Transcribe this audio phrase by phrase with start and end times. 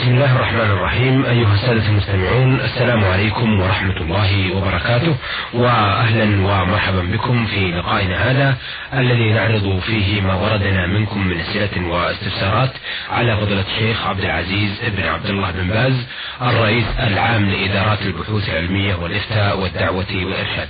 [0.00, 1.24] بسم الله الرحمن الرحيم.
[1.26, 5.16] أيها السادة المستمعون السلام عليكم ورحمة الله وبركاته.
[5.54, 8.56] وأهلا ومرحبا بكم في لقائنا هذا
[8.94, 12.70] الذي نعرض فيه ما وردنا منكم من أسئلة واستفسارات
[13.10, 16.06] على فضيلة الشيخ عبد العزيز بن عبد الله بن باز
[16.42, 20.68] الرئيس العام لإدارات البحوث العلمية والإفتاء والدعوة والإرشاد.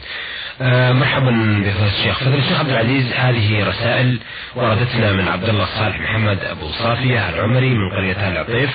[0.62, 1.30] آه، مرحبا
[1.64, 2.18] بفضيلة الشيخ.
[2.18, 4.18] فضيلة الشيخ عبد العزيز هذه رسائل
[4.56, 8.70] وردتنا من عبد الله الصالح محمد أبو صافية العمري من قرية العطيف.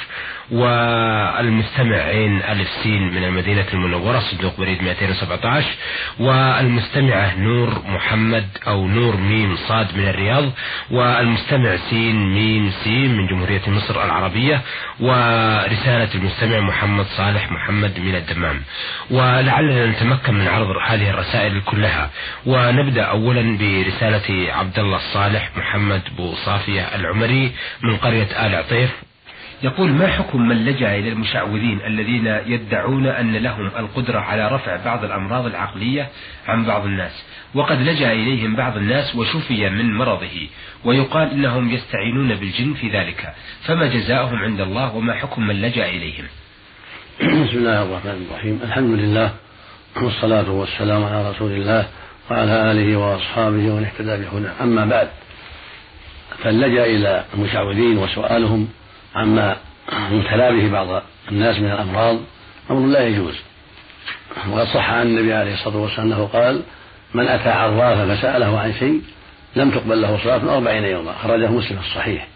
[0.51, 5.67] والمستمع عين ألف سين من المدينة المنورة صندوق بريد 217
[6.19, 10.51] والمستمعة نور محمد أو نور ميم صاد من الرياض
[10.91, 14.61] والمستمع سين ميم سين من جمهورية مصر العربية
[14.99, 18.61] ورسالة المستمع محمد صالح محمد من الدمام.
[19.11, 22.09] ولعلنا نتمكن من عرض هذه الرسائل كلها.
[22.45, 27.51] ونبدأ أولا برسالة عبد الله الصالح محمد بو صافية العمري
[27.83, 29.14] من قرية آل عطيف.
[29.65, 35.03] يقول ما حكم من لجأ إلى المشعوذين الذين يدعون أن لهم القدرة على رفع بعض
[35.03, 36.09] الأمراض العقلية
[36.47, 40.47] عن بعض الناس؟ وقد لجأ إليهم بعض الناس وشفي من مرضه
[40.83, 43.33] ويقال إنهم يستعينون بالجن في ذلك.
[43.63, 46.25] فما جزاؤهم عند الله وما حكم من لجأ إليهم؟
[47.21, 48.59] بسم الله الرحمن الرحيم.
[48.63, 49.33] الحمد لله
[50.01, 51.87] والصلاة والسلام على رسول الله
[52.31, 54.63] وعلى آله وأصحابه ومن اهتدى بهداه.
[54.63, 55.09] أما بعد
[56.43, 58.67] فاللجأ إلى المشعوذين وسؤالهم
[59.15, 59.57] عما
[60.11, 62.17] يبتلى به بعض الناس من الأمراض
[62.71, 63.35] أمر لا يجوز.
[64.51, 66.61] وقد صح عن النبي عليه الصلاة والسلام أنه قال
[67.13, 69.01] من أتى عرافا فسأله عن شيء
[69.55, 71.11] لم تقبل له صلاة أربعين يوما.
[71.11, 72.27] أخرجه مسلم في الصحيح.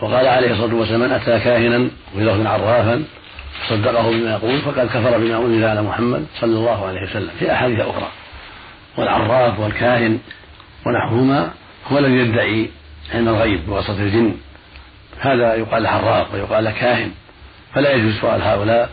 [0.00, 3.04] وقال عليه الصلاة والسلام من أتى كاهنا ولفظ عرافا
[3.68, 7.30] صدقه بما يقول فقد كفر بما أنزل على محمد صلى الله عليه وسلم.
[7.38, 8.08] في أحاديث أخرى
[8.98, 10.18] والعراف والكاهن
[10.86, 11.50] ونحوهما
[11.92, 12.70] هو الذي يدعي
[13.14, 14.36] علم الغيب بواسطة الجن.
[15.20, 17.10] هذا يقال عراف ويقال كاهن
[17.74, 18.90] فلا يجوز سؤال هؤلاء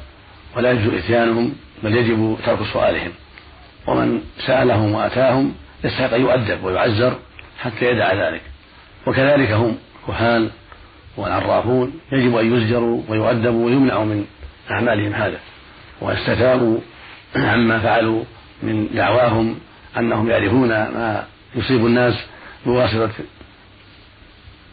[0.57, 3.11] ولا يجوز إتيانهم بل يجب ترك سؤالهم.
[3.87, 5.53] ومن سألهم وأتاهم
[5.83, 7.15] يستحق أن يؤدب ويعزر
[7.59, 8.41] حتى يدع ذلك.
[9.07, 9.77] وكذلك هم
[10.07, 10.49] كهان
[11.17, 14.25] والعرافون يجب أن يزجروا ويؤدبوا ويمنعوا من
[14.71, 15.39] أعمالهم هذا.
[16.01, 16.77] ويستتابوا
[17.35, 18.23] عما فعلوا
[18.63, 19.55] من دعواهم
[19.97, 21.25] أنهم يعرفون ما
[21.55, 22.13] يصيب الناس
[22.65, 23.11] بواسطة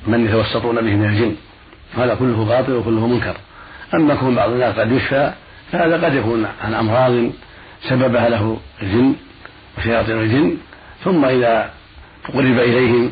[0.06, 1.36] من يتوسطون به من الجن.
[1.96, 3.36] هذا كله باطل وكله منكر.
[3.94, 5.32] أما كون بعض الناس قد يشفى
[5.72, 7.30] فهذا قد يكون عن أمراض
[7.88, 9.14] سببها له الجن
[9.78, 10.56] وشياطين الجن.
[11.04, 11.70] ثم إذا
[12.34, 13.10] قرب إليهم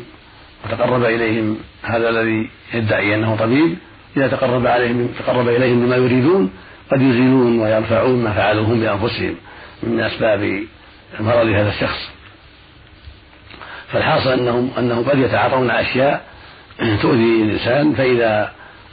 [0.65, 3.77] وتقرب إليهم هذا الذي يدعي أنه طبيب
[4.17, 6.51] إذا تقرب عليهم تقرب إليهم بما يريدون
[6.91, 9.35] قد يزيلون ويرفعون ما فعلوه هم بأنفسهم
[9.83, 10.63] من أسباب
[11.19, 12.09] مرض هذا الشخص.
[13.91, 16.21] فالحاصل أنهم أنهم قد يتعاطون أشياء
[17.01, 18.51] تؤذي الإنسان فإذا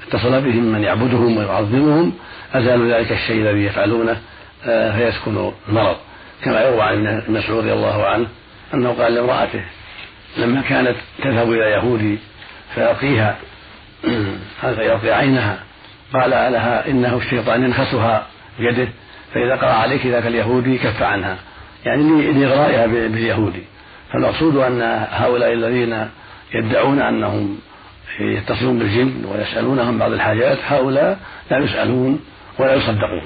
[0.09, 2.13] اتصل بهم من يعبدهم ويعظمهم
[2.55, 4.17] أزالوا ذلك الشيء الذي يفعلونه
[4.65, 5.97] آه، فيسكن المرض
[6.45, 8.27] كما يروى عن ابن مسعود رضي الله عنه
[8.75, 9.65] أنه قال لامرأته
[10.39, 12.19] لما كانت تذهب إلى يهودي
[12.75, 13.37] فيرقيها
[14.61, 15.59] فيرقي عينها؟
[16.15, 18.27] قال لها إنه الشيطان ينخسها
[18.59, 18.89] بيده
[19.35, 21.37] فإذا قرأ عليك ذاك اليهودي كف عنها.
[21.85, 23.63] يعني لإغرائها باليهودي.
[24.13, 26.09] فالمقصود أن هؤلاء الذين
[26.55, 27.59] يدعون أنهم
[28.21, 31.19] يتصلون بالجن ويسألونهم بعض الحاجات هؤلاء
[31.51, 32.21] لا يسألون
[32.59, 33.23] ولا يصدقون.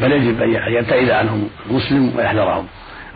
[0.00, 2.66] بل يجب أن يبتعد عنهم المسلم ويحذرهم.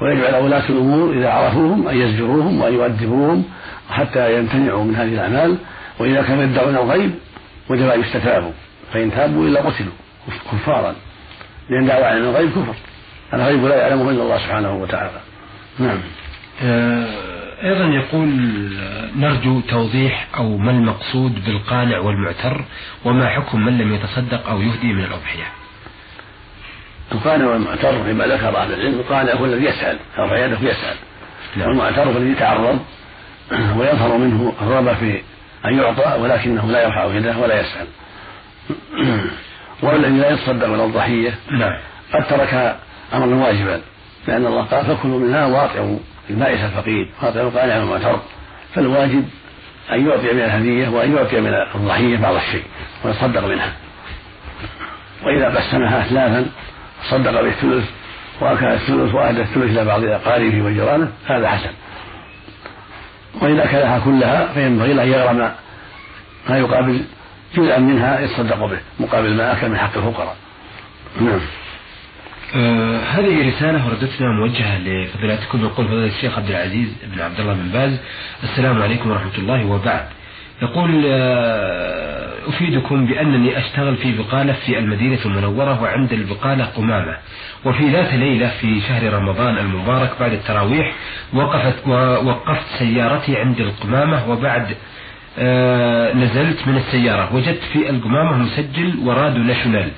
[0.02, 3.44] ويجب على ولاة الأمور إذا عرفوهم أن يزجروهم وأن يؤدبوهم
[3.90, 5.56] حتى يمتنعوا من هذه الأعمال.
[5.98, 7.14] وإذا كانوا يدعون الغيب
[7.68, 8.52] وجب أن يستتابوا
[8.92, 9.92] فإن تابوا إلا قتلوا
[10.52, 10.94] كفارا.
[11.70, 12.74] لأن دعوى عن الغيب كفر.
[13.34, 15.20] الغيب لا يعلمه إلا الله سبحانه وتعالى.
[15.78, 15.98] نعم.
[16.62, 17.33] آه،
[17.64, 18.28] أيضا يقول
[19.16, 22.64] نرجو توضيح أو ما المقصود بالقانع والمعتر
[23.04, 25.46] وما حكم من لم يتصدق أو يهدي من الأضحية.
[27.12, 30.96] القانع والمعتر فيما ذكر أهل العلم القانع هو الذي يسأل يرفع يده يسأل.
[31.56, 31.68] نعم.
[31.68, 32.78] والمعتر هو الذي يتعرض
[33.78, 35.20] ويظهر منه الرغبة في
[35.64, 37.86] أن يعطى ولكنه لا يرفع يده ولا يسأل.
[39.82, 41.78] والذي لا يتصدق من الضحية نعم.
[42.12, 42.76] قد ترك
[43.14, 43.80] أمرا واجبا
[44.28, 45.98] لأن الله قال فكلوا منها واطعوا
[46.30, 48.20] البائس الفقير واطعوا القانع والمعتر
[48.74, 49.24] فالواجب
[49.92, 52.64] أن يعطي من الهدية وأن يعطي من الضحية بعض الشيء
[53.04, 53.72] ويتصدق منها.
[55.22, 56.46] وإذا قسمها أثلاثا
[57.10, 57.84] صدق بالثلث
[58.40, 61.70] وأكل الثلث وأهدى الثلث إلى بعض أقاربه وجيرانه هذا حسن.
[63.40, 65.50] وإذا أكلها كلها فينبغي له أن يغرم
[66.48, 67.04] ما يقابل
[67.56, 70.36] جزءا منها يتصدق به مقابل ما أكل من حق الفقراء.
[71.20, 71.40] نعم.
[72.54, 77.68] آه هذه رسالة وردتنا موجهة لفضيلتكم يقول فضيلة الشيخ عبد العزيز بن عبد الله بن
[77.68, 78.00] باز.
[78.42, 80.04] السلام عليكم ورحمة الله وبعد.
[80.62, 87.16] يقول آه، أفيدكم بأنني أشتغل في بقالة في المدينة المنورة وعند البقالة قمامة.
[87.64, 90.92] وفي ذات ليلة في شهر رمضان المبارك بعد التراويح
[91.32, 94.66] وقفت ووقفت سيارتي عند القمامة وبعد
[95.38, 97.34] آه، نزلت من السيارة.
[97.34, 99.90] وجدت في القمامة مسجل وراديو ناشونال.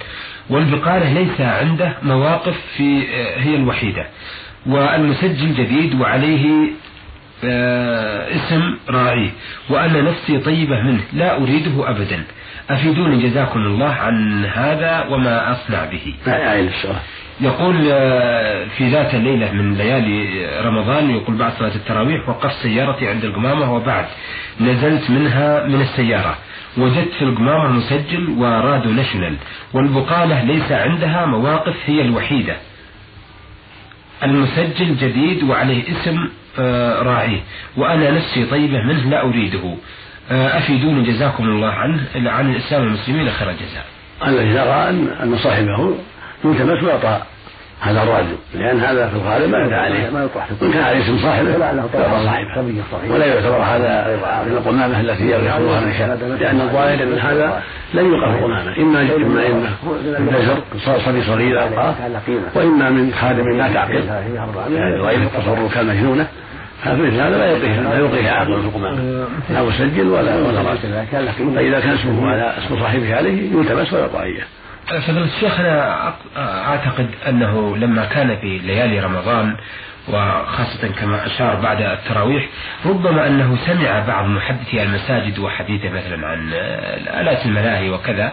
[0.50, 4.06] والبقالة ليس عنده مواقف في آه، هي الوحيدة.
[4.66, 6.69] والمسجل جديد وعليه
[7.44, 9.31] آه، اسم راعيه
[9.70, 12.25] وأن نفسي طيبة منه لا أريده أبدا.
[12.70, 16.14] أفيدوني جزاكم الله عن هذا وما أصنع به.
[17.40, 23.25] يقول آه، في ذات الليلة من ليالي رمضان يقول بعد صلاة التراويح وقفت سيارتي عند
[23.25, 24.04] القمامة وبعد
[24.60, 26.38] نزلت منها من السيارة.
[26.76, 29.37] وجدت في القمامة مسجل ورادو ناشونال
[29.73, 32.56] والبقالة ليس عندها مواقف هي الوحيدة.
[34.23, 36.28] المسجل جديد وعليه اسم
[36.58, 37.40] آه، راعيه
[37.76, 39.75] وأنا نفسي طيبة منه لا أريده.
[40.31, 43.87] آه، أفيدوني جزاكم الله عنه عن الإسلام والمسلمين خير الجزاء.
[44.26, 44.90] الذي يرى
[45.23, 45.94] أن صاحبه
[46.44, 47.23] يلتمس ويعطى
[47.81, 51.19] هذا الرجل لأن هذا في الغالب ما يدعى عليه ما يطرح وإن كان عليه اسم
[51.19, 57.19] صاحبه يعطى صاحبه ولا يعتبر هذا من القمامة التي يأخذها من شاء لأن الظاهر أن
[57.19, 57.62] هذا
[57.94, 59.70] لن يوقف القمامة إما إما إما
[60.19, 60.58] من بزر
[60.99, 61.94] صبي صغير ألقاه
[62.55, 64.05] وإما من خادم لا تعقل
[65.00, 66.26] غير التصرف كالمجنونة
[66.84, 70.78] فمثل هذا لا يلقيه لا يلقيه عاقل في القمامة لا مسجل ولا ولا راس
[71.55, 74.44] فإذا كان اسمه على اسم صاحبه عليه يلتمس ويعطى إياه
[74.86, 79.56] فضل الشيخ أنا أعتقد أنه لما كان في ليالي رمضان
[80.08, 82.48] وخاصة كما أشار بعد التراويح
[82.86, 86.52] ربما أنه سمع بعض محدثي المساجد وحديثه مثلا عن
[87.20, 88.32] آلات الملاهي وكذا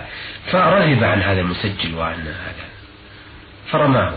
[0.52, 2.66] فرغب عن هذا المسجل وعن هذا.
[3.72, 4.14] فرماه.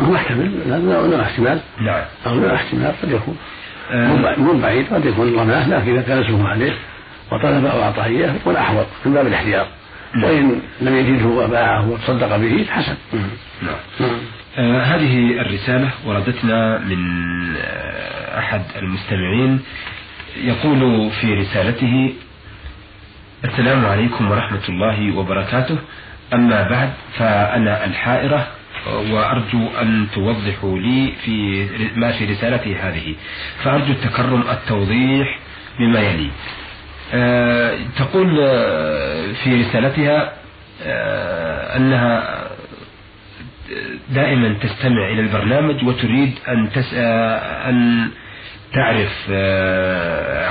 [0.00, 1.60] هو محتمل هذا احتمال.
[1.80, 2.04] نعم.
[2.26, 3.38] أو احتمال قد يكون.
[3.90, 4.36] آه.
[4.38, 6.72] مو بعيد قد يكون رماه لكن إذا كان اسمه عليه
[7.32, 9.66] وطلبه وأعطاه إياه يكون أحوط من باب الاحتياط.
[10.14, 10.24] نعم.
[10.24, 12.96] وإن لم يجده وباعه وتصدق به حسن
[13.62, 13.76] نعم.
[14.00, 14.18] نعم.
[14.58, 16.98] آه هذه الرسالة وردتنا من
[17.56, 19.60] آه أحد المستمعين
[20.36, 22.12] يقول في رسالته
[23.44, 25.78] السلام عليكم ورحمة الله وبركاته
[26.34, 28.46] أما بعد فأنا الحائرة
[29.10, 31.66] وأرجو أن توضحوا لي في
[31.96, 33.14] ما في رسالتي هذه
[33.64, 35.38] فأرجو التكرم التوضيح
[35.78, 36.30] بما يلي آه،
[37.98, 40.32] تقول آه، في رسالتها
[40.82, 42.40] آه، أنها
[44.10, 46.70] دائما تستمع إلى البرنامج وتريد أن
[47.68, 48.10] أن
[48.72, 49.30] تعرف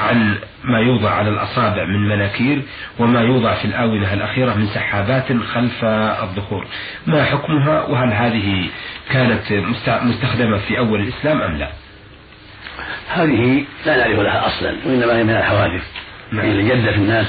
[0.09, 2.61] عن ما يوضع على الأصابع من مناكير
[2.99, 5.83] وما يوضع في الآونة الأخيرة من سحابات خلف
[6.23, 6.67] الظهور
[7.07, 8.67] ما حكمها؟ وهل هذه
[9.11, 9.51] كانت
[9.89, 11.69] مستخدمة في أول الإسلام أم لا؟
[13.09, 15.83] هذه لا نعرف لها أصلا وإنما هي من الحوادث.
[16.31, 16.45] نعم.
[16.45, 17.27] اللي جد في الناس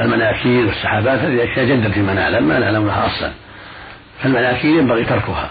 [0.00, 3.32] المناكير والسحابات هذه أشياء جدت فيما نعلم ما نعلم لها أصلا.
[4.22, 5.50] فالمناكير ينبغي تركها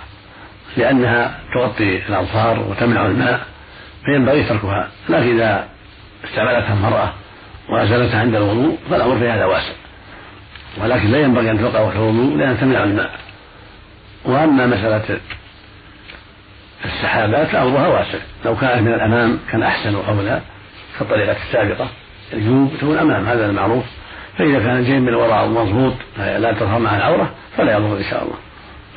[0.78, 3.46] لأنها تغطي الأظفار وتمنع الماء
[4.06, 4.88] فينبغي تركها.
[5.10, 5.68] لكن إذا
[6.26, 7.14] استعملتها المرأة
[7.70, 9.74] وأزالتها عند الوضوء فالأمر في هذا واسع.
[10.78, 13.12] ولكن لا ينبغي أن تلقى وقت الوضوء لأن تمنع الماء.
[14.26, 15.20] وأما مسألة
[16.86, 18.20] السحابات فأمرها واسع.
[18.46, 20.42] لو كانت من الأمام كان أحسن وأولى
[21.00, 21.90] كالطريقة السابقة.
[22.34, 23.86] الجنوب تكون أمام هذا المعروف.
[24.38, 28.36] فإذا كان الجيب من وراء مضبوط لا تظهر معه العورة فلا يضر إن شاء الله.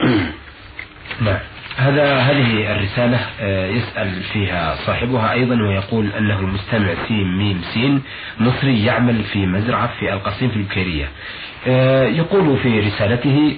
[1.26, 1.38] نعم.
[1.76, 8.02] هذا هذه الرسالة آه، يسأل فيها صاحبها أيضا ويقول أنه المستمع سين ميم سين
[8.40, 11.08] مصري يعمل في مزرعة في القصيم في البكيرية.
[11.66, 13.56] آه، يقول في رسالته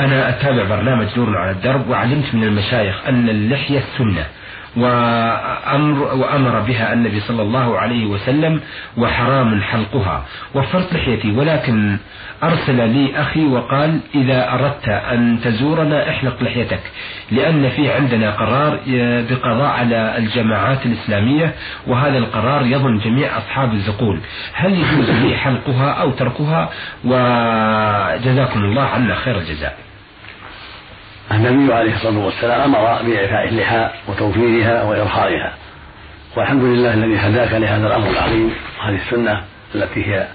[0.00, 4.26] أنا أتابع برنامج نور على الدرب وعلمت من المشايخ أن اللحية سنة
[4.76, 8.60] وأمر وأمر بها النبي صلى الله عليه وسلم
[8.96, 10.24] وحرام حلقها.
[10.54, 11.96] وفرت لحيتي ولكن
[12.42, 16.80] أرسل لي أخي وقال إذا أردت أن تزورنا احلق لحيتك
[17.30, 18.80] لأن في عندنا قرار
[19.30, 21.54] بقضاء على الجماعات الإسلامية
[21.86, 24.20] وهذا القرار يظن جميع أصحاب الزقول.
[24.54, 26.68] هل يجوز لي حلقها أو تركها؟
[27.04, 29.76] وجزاكم الله عنا خير الجزاء.
[31.30, 35.52] النبي عليه الصلاة والسلام أمر بإعفاء اللحى وتوفيرها وإرخائها.
[36.36, 38.52] والحمد لله الذي هداك لهذا الأمر العظيم.
[38.78, 39.42] وهذه السنة
[39.74, 40.26] التي هي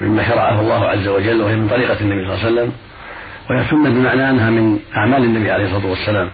[0.00, 2.72] مما شرعه الله عز وجل وهي من طريقة النبي صلى الله عليه وسلم.
[3.50, 6.30] وهي سنة بمعنى أنها من أعمال النبي عليه الصلاة والسلام.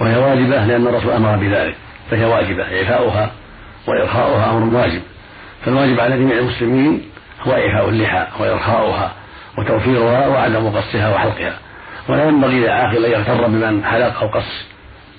[0.00, 1.74] وهي واجبة لأن الرسول أمر بذلك.
[2.10, 2.62] فهي واجبة.
[2.62, 3.30] إعفاؤها
[3.86, 5.02] وإرخاؤها أمر واجب.
[5.64, 7.02] فالواجب على جميع المسلمين
[7.42, 9.12] هو إعفاء اللحى وإرخاؤها
[9.58, 11.54] وتوفيرها وعدم قصها وحلقها.
[12.08, 14.66] ولا ينبغي للعاقل أن يغتر بمن حلق أو قص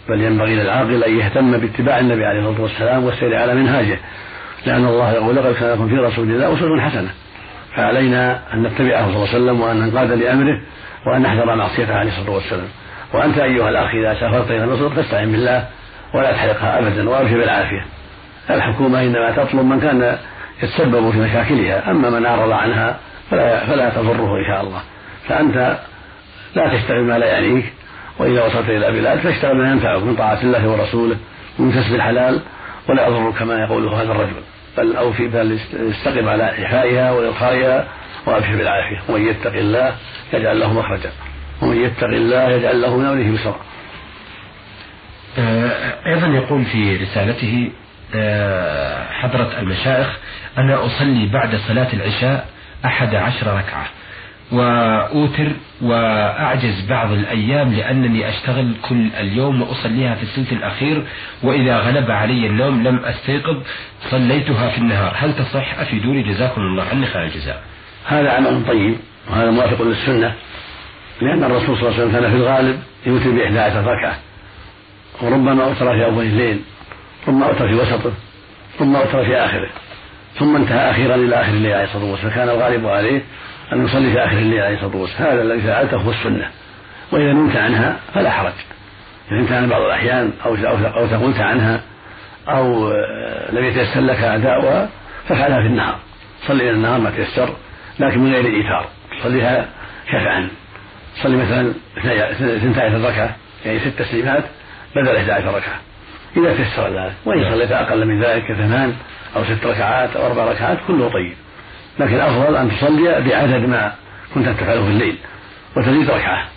[0.10, 4.00] بل ينبغي للعاقل أن يهتم باتباع النبي عليه الصلاة والسلام والسير على منهاجه.
[4.66, 7.10] لأن الله يقول لقد كان لكم في رسول الله أسوة حسنة.
[7.76, 10.62] فعلينا أن نتبعه صلى الله عليه وسلم وأن ننقاد لأمره
[11.08, 12.68] وأن نحذر معصيته عليه الصلاة والسلام.
[13.14, 15.66] وأنت أيها الأخ إذا سافرت إلى مصر فاستعن بالله
[16.14, 17.86] ولا تحرقها أبدا وأبشر بالعافية.
[18.50, 20.18] الحكومة إنما تطلب من كان
[20.64, 22.98] يتسبب في مشاكلها أما من أعرض عنها
[23.32, 24.82] فلا, فلا تضره إن شاء الله.
[25.28, 25.78] فأنت
[26.56, 27.74] لا تشتغل ما لا يعنيك
[28.20, 31.18] وإذا وصلت إلى بلاد فاشتغل ما ينفعك من طاعة الله ورسوله
[31.60, 32.42] ومن كسب الحلال
[32.90, 34.34] ولا يضرك كما يقوله هذا الرجل.
[34.78, 37.88] بل أو في بل استقم على إحيائها وإرخائها
[38.26, 39.02] وأبشر بالعافية.
[39.10, 39.96] ومن يتق الله
[40.34, 41.12] يجعل له مخرجا.
[41.62, 43.60] ومن يتق الله يجعل له من أمره بسرعة
[46.08, 47.72] أيضا يقول في رسالته
[48.16, 50.18] آه، حضرة المشايخ
[50.58, 52.48] أنا أصلي بعد صلاة العشاء
[52.86, 53.88] أحد عشر ركعة.
[54.52, 55.52] وأوتر
[55.82, 61.04] وأعجز بعض الأيام لأنني أشتغل كل اليوم وأصليها في الثلث الأخير
[61.44, 63.58] وإذا غلب علي النوم لم أستيقظ
[64.12, 65.14] صليتها في النهار.
[65.18, 67.64] هل تصح؟ أفيدوني جزاكم الله عني خير الجزاء.
[68.06, 68.96] هذا عمل طيب
[69.30, 70.34] وهذا موافق للسنة
[71.22, 74.18] لأن الرسول صلى الله عليه وسلم كان في الغالب يوتر بإحدى عشر ركعة
[75.22, 76.60] وربما أوتر في أول الليل
[77.26, 78.12] ثم أوتر في وسطه
[78.80, 79.70] ثم أوتر في آخره
[80.40, 82.34] ثم انتهى أخيرا إلى آخر الليل عليه الصلاة والسلام.
[82.34, 83.22] كان الغالب عليه
[83.74, 85.32] أن يصلي في آخر الليل عليه الصلاة والسلام.
[85.32, 86.50] هذا الذي فعلته هو السنة.
[87.12, 88.54] وإذا نمت عنها فلا حرج.
[89.32, 90.56] إذا نمت عنها بعض الأحيان أو
[90.88, 91.82] أو تقلت عنها
[92.48, 94.90] أو آه، لم يتيسر لك أداؤها
[95.28, 95.96] فافعلها في النهار.
[96.48, 97.50] صلي إلى النهار ما تيسر
[98.00, 98.88] لكن من غير إيثار
[99.24, 99.66] صليها
[100.08, 100.50] شفعا.
[101.16, 101.74] صلي مثلا
[102.58, 103.36] اثنتا عشر ركعة
[103.66, 104.44] يعني ست تسليمات
[104.96, 105.80] بدل 11 ركعة.
[106.38, 108.94] إذا تيسر ذلك وإن صليت أقل من ذلك كثمان
[109.36, 111.34] أو ست ركعات أو أربع ركعات كله طيب.
[112.00, 113.94] لكن الأفضل أن تصلي بعدد ما
[114.34, 115.18] كنت تفعله في الليل
[115.78, 116.48] وتزيد ركعة.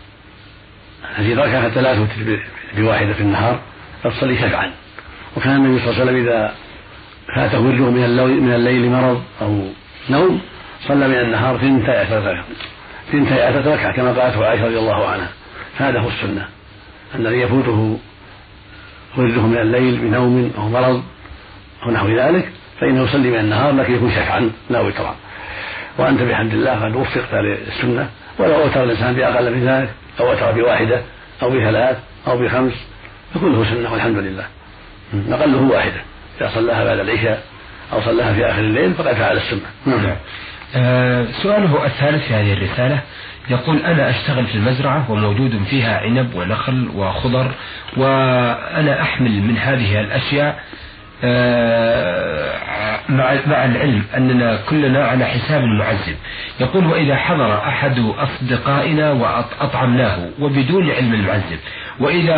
[1.18, 2.06] تزيد ركعة حتى لا
[2.76, 3.61] بواحدة في النهار
[4.02, 4.72] فتصلي شفعا
[5.37, 6.54] وكان النبي صلى الله عليه وسلم إذا
[7.37, 9.64] فاته ورده من من الليل مرض أو
[10.11, 10.40] نوم
[10.88, 12.44] صلى من النهار ثنتي عشرة
[13.12, 15.28] ثنتي عشرة ركعة كما قالته عائشة رضي الله عنها.
[15.78, 16.49] هذا هو السنة.
[17.14, 17.99] الذي يفوته
[19.16, 21.02] ورده من الليل بنوم أو مرض
[21.82, 22.49] أو نحو ذلك
[22.80, 25.16] فإنه يصلي من النهار لكن يكون شفعا لا وترا.
[25.99, 28.08] وأنت بحمد الله قد وفقت للسنة
[28.38, 31.00] ولو أوتر الإنسان بأقل من ذلك أو أوتر بواحدة
[31.42, 31.96] أو بثلاث
[32.26, 32.72] أو بخمس
[33.34, 34.44] فكله سنة والحمد لله.
[35.30, 36.00] أقله واحدة.
[36.40, 37.42] إذا صلاها بعد العشاء
[37.92, 39.61] أو صلاها في آخر الليل فقد فعل السنة.
[39.87, 40.16] نعم.
[40.76, 43.00] آه سؤاله الثالث في هذه الرسالة
[43.50, 47.50] يقول أنا أشتغل في المزرعة وموجود فيها عنب ونخل وخضر
[47.96, 50.64] وأنا أحمل من هذه الأشياء
[51.25, 56.16] آه، مع مع العلم أننا كلنا على حساب المعذب.
[56.61, 61.59] يقول وإذا حضر أحد أصدقائنا وأطعمناه وبدون علم المعذب
[62.00, 62.35] وإذا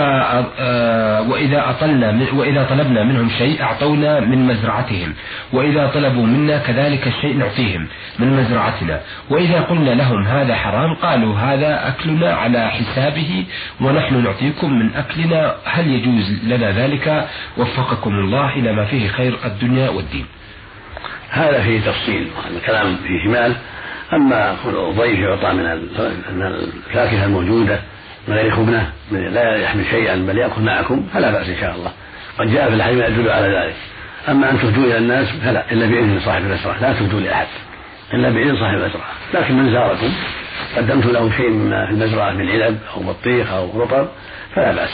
[0.58, 5.14] آه، وإذا أطلنا وإذا طلبنا منهم شيء أعطونا من مزرعتهم
[5.52, 7.86] وإذا طلبوا منا كذلك الشيء نعطيهم
[8.18, 9.00] من مزرعتنا.
[9.30, 13.44] وإذا قلنا لهم هذا حرام قالوا هذا أكلنا على حسابه
[13.80, 17.28] ونحن نعطيكم من أكلنا هل يجوز لنا ذلك؟
[17.58, 20.26] وفقكم الله إلى ما فيه خير الدنيا والدين.
[21.34, 23.54] هذا فيه تفصيل الكلام فيه جمال.
[24.12, 25.66] أما الضيف يعطى من
[26.42, 27.78] الفاكهة الموجودة
[28.28, 31.92] من غير خبنة لا يحمل شيئا بل يأكل معكم فلا بأس إن شاء الله.
[32.38, 33.74] قد جاء في الحديث يدل على ذلك.
[34.28, 37.46] أما أن تهدوا إلى الناس فلا إلا بإذن صاحب المزرعة لا تهدوا لأحد.
[38.14, 40.12] إلا بإذن صاحب المزرعة لكن من زاركم
[40.76, 44.08] قدمت له شيء مما في المزرعة من عنب أو بطيخ أو رطب
[44.54, 44.90] فلا بأس.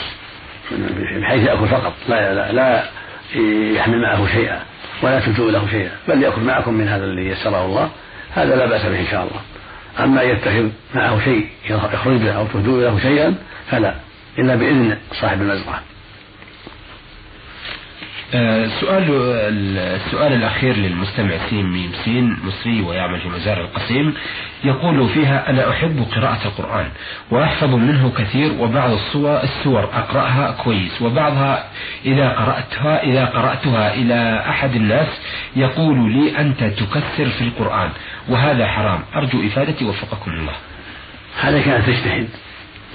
[1.21, 2.83] بحيث يأكل فقط لا, لا, لا
[3.75, 4.59] يحمل معه شيئا
[5.01, 7.89] ولا تبدوا له شيئا بل يأكل معكم من هذا الذي يسره الله
[8.33, 9.41] هذا لا بأس به إن شاء الله.
[9.99, 13.35] أما يتخذ معه شيء يخرج له أو تهدوا له شيئا
[13.69, 13.95] فلا
[14.39, 15.81] إلا بإذن صاحب المزرعة.
[18.81, 19.03] سؤال
[19.77, 24.13] السؤال الأخير للمستمع سين ميم سين مصري ويعمل في مزار القسيم
[24.63, 26.87] يقول فيها أنا أحب قراءة القرآن
[27.31, 31.63] وأحفظ منه كثير وبعض الصور السور أقرأها كويس وبعضها
[32.05, 35.07] إذا قرأتها إذا قرأتها إلى أحد الناس
[35.55, 37.89] يقول لي أنت تكثر في القرآن
[38.29, 38.99] وهذا حرام.
[39.15, 40.53] أرجو إفادتي وفقكم الله
[41.41, 42.27] هذا كان تجتهد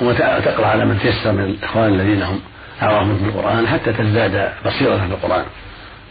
[0.00, 2.40] وتقرأ على من تيسر من الإخوان الذين هم
[2.82, 5.44] أعرفهم في القرآن حتى تزداد بصيرة في القرآن.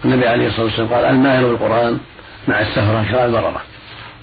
[0.06, 2.00] النبي عليه الصلاة والسلام قال الماهر بالقرآن
[2.48, 3.62] مع السفرة كالبررة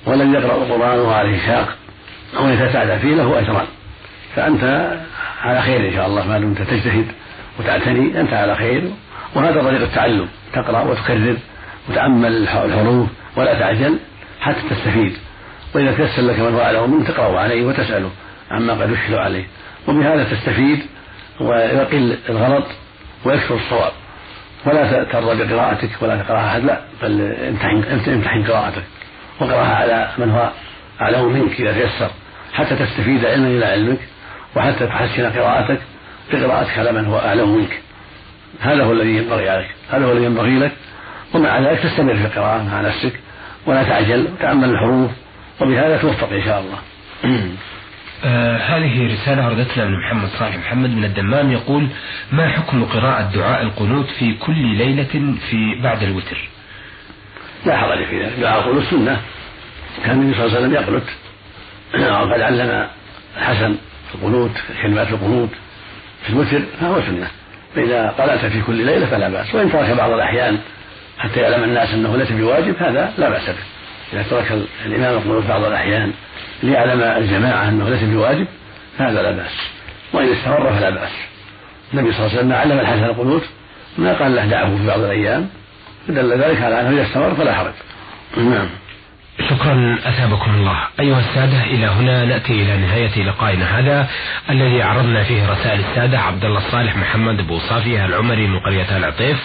[0.07, 1.77] ولم يقرأ القرآن وعليه شاق
[2.37, 3.67] أو يتساعد فيه له أجران.
[4.37, 4.91] فأنت
[5.43, 7.07] على خير إن شاء الله ما دمت تجتهد
[7.61, 8.91] وتعتني أنت على خير
[9.35, 11.37] وهذا طريق التعلم تقرأ وتكرر
[11.89, 13.99] وتأمل الحروف ولا تعجل
[14.41, 15.17] حتى تستفيد.
[15.75, 18.11] وإذا تيسر لك من فعله منه تقرأ عليه وتسأله
[18.51, 19.45] عما قد يشكل عليه.
[19.89, 20.83] وبهذا تستفيد
[21.41, 22.65] ويقل الغلط
[23.25, 23.93] ويكثر الصواب.
[24.67, 28.83] ولا ترضى بقراءتك ولا تقراها أحد لا بل امتحن امتحن قراءتك.
[29.41, 30.51] وقرأها على من هو
[31.01, 32.11] أعلم منك إذا تيسر
[32.53, 33.99] حتى تستفيد علما إلى علمك
[34.57, 35.81] وحتى تحسن قراءتك
[36.33, 37.81] بقراءتك على من هو أعلم منك.
[38.61, 40.73] هذا هو الذي ينبغي عليك هذا هو الذي ينبغي لك.
[41.35, 43.13] ومع ذلك تستمر في القراءة مع نفسك
[43.67, 45.11] ولا تعجل وتأمل الحروف
[45.61, 46.79] وبهذا توفق إن شاء الله.
[48.25, 51.89] آه هذه رسالة وردتنا من محمد صالح محمد من الدمام يقول
[52.33, 56.49] ما حكم قراءة دعاء القنوت في كل ليلة في بعد الوتر؟
[57.67, 59.21] لا حرج في ذلك دعاء القنوت سنة.
[60.05, 61.09] كان النبي صلى الله عليه وسلم يقنت.
[62.29, 62.89] وقد علم
[63.37, 63.77] الحسن
[64.15, 64.51] القنوت
[64.83, 65.51] كلمات القنوت.
[66.25, 67.29] في الوتر فهو سنة.
[67.75, 69.55] فإذا قرأت في كل ليلة فلا بأس.
[69.55, 70.59] وإن ترك بعض الأحيان
[71.19, 73.82] حتى يعلم الناس أنه ليس بواجب هذا لا بأس به.
[74.13, 76.13] إذا ترك الإمام القنوت بعض الأحيان
[76.63, 78.47] ليعلم الجماعة أنه ليس بواجب
[78.99, 79.53] فهذا لا بأس.
[80.13, 81.13] وإن استمر فلا بأس.
[81.95, 83.43] النبي صلى الله عليه وسلم علم الحسن القنوت
[83.99, 85.49] ما قال له دعه في بعض الأيام
[86.09, 87.73] دل ذلك على أنه إذا استمر فلا حرج.
[88.37, 88.69] نعم.
[89.41, 90.79] شكرا أثابكم الله.
[91.01, 94.09] أيها السادة إلى هنا نأتي إلى نهاية لقائنا هذا
[94.51, 99.39] الذي عرضنا فيه رسائل السادة عبد الله الصالح محمد أبو صافية العمري من قرية العطيف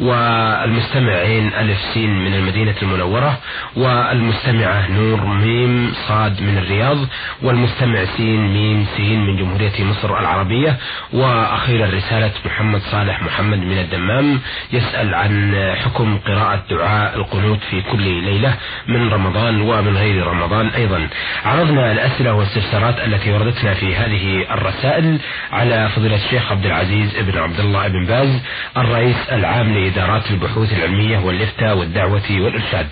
[0.00, 3.38] والمستمعين ألف سين من المدينة المنورة
[3.76, 6.98] والمستمعة نور ميم صاد من الرياض
[7.42, 10.76] والمستمع سين ميم سين من جمهورية مصر العربية
[11.12, 14.40] وأخيرا رسالة محمد صالح محمد من الدمام
[14.72, 18.54] يسأل عن حكم قراءة دعاء القنوت في كل ليلة
[18.88, 19.25] من رمضان.
[19.26, 21.08] رمضان ومن غير رمضان أيضا.
[21.44, 25.18] عرضنا الأسئلة والاستفسارات التي وردتنا في هذه الرسائل
[25.52, 28.40] على فضيلة الشيخ عبد العزيز بن عبد الله بن باز
[28.76, 32.86] الرئيس العام لإدارات البحوث العلمية والإفتاء والدعوة والإرشاد.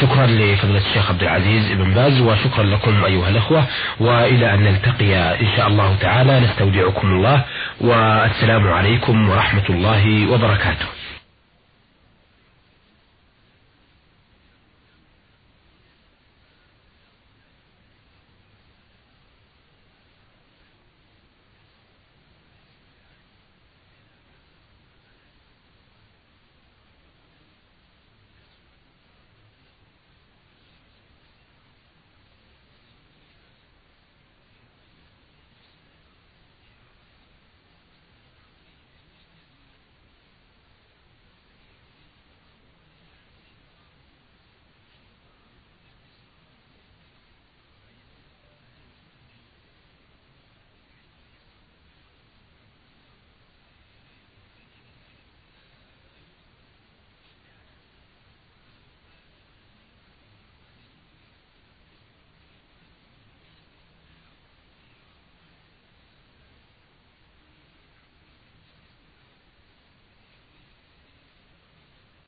[0.00, 3.64] شكرا لفضيلة الشيخ عبد العزيز بن باز وشكرا لكم أيها الأخوة
[4.00, 6.40] وإلى أن نلتقي إن شاء الله تعالى.
[6.40, 7.44] نستودعكم الله
[7.80, 10.99] والسلام عليكم ورحمة الله وبركاته.